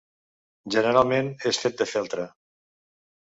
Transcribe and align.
Generalment 0.75 1.29
és 1.51 1.59
fet 1.65 1.77
de 1.81 1.87
feltre. 1.91 2.25